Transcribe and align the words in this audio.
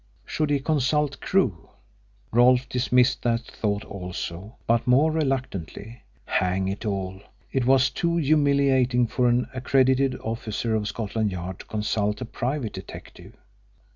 Should 0.25 0.49
he 0.49 0.59
consult 0.59 1.19
Crewe? 1.21 1.69
Rolfe 2.31 2.67
dismissed 2.67 3.21
that 3.21 3.41
thought 3.41 3.85
also, 3.85 4.55
but 4.65 4.87
more 4.87 5.11
reluctantly. 5.11 6.01
Hang 6.25 6.67
it 6.67 6.87
all, 6.87 7.21
it 7.51 7.65
was 7.67 7.91
too 7.91 8.17
humiliating 8.17 9.05
for 9.05 9.27
an 9.27 9.47
accredited 9.53 10.15
officer 10.21 10.73
of 10.73 10.87
Scotland 10.87 11.31
Yard 11.31 11.59
to 11.59 11.65
consult 11.67 12.19
a 12.19 12.25
private 12.25 12.73
detective! 12.73 13.35